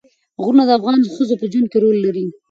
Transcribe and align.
غرونه 0.43 0.63
د 0.65 0.69
افغان 0.79 0.99
ښځو 1.15 1.35
په 1.41 1.45
ژوند 1.51 1.67
کې 1.71 1.77
رول 1.83 1.97
لري. 2.05 2.25